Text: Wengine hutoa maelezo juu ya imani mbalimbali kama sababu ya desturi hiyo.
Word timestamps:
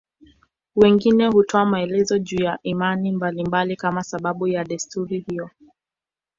Wengine 0.75 1.27
hutoa 1.27 1.65
maelezo 1.65 2.19
juu 2.19 2.43
ya 2.43 2.59
imani 2.63 3.11
mbalimbali 3.11 3.75
kama 3.75 4.03
sababu 4.03 4.47
ya 4.47 4.63
desturi 4.63 5.19
hiyo. 5.19 5.49